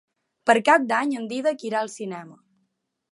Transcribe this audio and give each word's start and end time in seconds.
Per 0.49 0.53
Cap 0.69 0.87
d'Any 0.91 1.13
en 1.19 1.29
Dídac 1.33 1.67
irà 1.69 1.83
al 1.83 1.93
cinema. 1.99 2.39